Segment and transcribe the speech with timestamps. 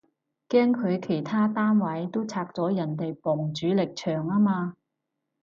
[0.49, 4.75] 驚佢其他單位都拆咗人哋埲主力牆吖嘛